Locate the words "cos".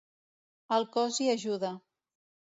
0.95-1.19